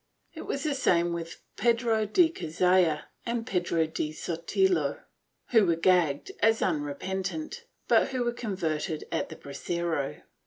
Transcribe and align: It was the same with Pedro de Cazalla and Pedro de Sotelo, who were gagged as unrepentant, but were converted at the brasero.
It 0.33 0.47
was 0.47 0.63
the 0.63 0.73
same 0.73 1.13
with 1.13 1.43
Pedro 1.57 2.07
de 2.07 2.27
Cazalla 2.31 3.03
and 3.23 3.45
Pedro 3.45 3.85
de 3.85 4.11
Sotelo, 4.11 5.01
who 5.49 5.67
were 5.67 5.75
gagged 5.75 6.31
as 6.39 6.63
unrepentant, 6.63 7.65
but 7.87 8.11
were 8.11 8.33
converted 8.33 9.03
at 9.11 9.29
the 9.29 9.35
brasero. 9.35 10.23